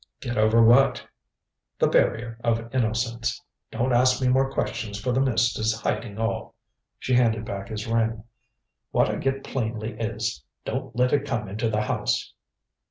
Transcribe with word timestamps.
"Get 0.19 0.35
over 0.35 0.63
what?" 0.63 1.07
"The 1.77 1.85
barrier 1.85 2.39
of 2.43 2.73
innocence. 2.73 3.39
Don't 3.69 3.93
ask 3.93 4.19
me 4.19 4.29
more 4.29 4.51
questions 4.51 4.99
for 4.99 5.11
the 5.11 5.21
mist 5.21 5.59
is 5.59 5.79
hiding 5.79 6.17
all." 6.17 6.55
She 6.97 7.13
handed 7.13 7.45
back 7.45 7.69
his 7.69 7.85
ring. 7.85 8.23
"What 8.89 9.11
I 9.11 9.17
get 9.17 9.43
plainly 9.43 9.91
is: 9.99 10.43
Don't 10.65 10.95
let 10.95 11.13
It 11.13 11.27
come 11.27 11.47
into 11.47 11.69
the 11.69 11.81
house." 11.81 12.33